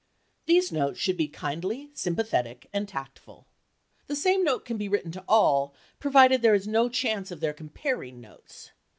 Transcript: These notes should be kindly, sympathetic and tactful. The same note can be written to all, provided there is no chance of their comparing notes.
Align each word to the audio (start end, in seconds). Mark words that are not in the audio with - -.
These 0.47 0.71
notes 0.71 0.97
should 0.99 1.15
be 1.15 1.27
kindly, 1.27 1.91
sympathetic 1.93 2.67
and 2.73 2.89
tactful. 2.89 3.45
The 4.07 4.15
same 4.15 4.43
note 4.43 4.65
can 4.65 4.75
be 4.77 4.89
written 4.89 5.11
to 5.11 5.23
all, 5.27 5.75
provided 5.99 6.41
there 6.41 6.55
is 6.55 6.67
no 6.67 6.89
chance 6.89 7.29
of 7.29 7.39
their 7.39 7.53
comparing 7.53 8.19
notes. 8.19 8.71